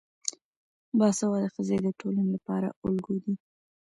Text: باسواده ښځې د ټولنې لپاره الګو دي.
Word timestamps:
باسواده 0.99 1.47
ښځې 1.55 1.77
د 1.85 1.87
ټولنې 1.99 2.29
لپاره 2.35 2.67
الګو 2.85 3.15
دي. 3.23 3.33